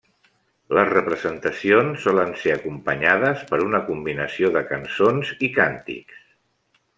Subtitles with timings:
[0.75, 6.19] Les representacions solen ser acompanyades per una combinació de cançons i càntics.